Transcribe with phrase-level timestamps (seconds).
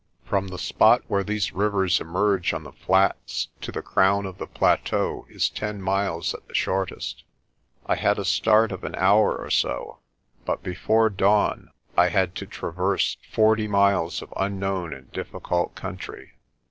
[0.25, 4.47] From the spot where these rivers emerge on the flats to the crown of the
[4.47, 7.23] plateau is ten miles at the shortest.
[7.85, 9.99] I had a start of an hour or so,
[10.43, 16.31] but before dawn I had to traverse forty miles of unknown and difficult country.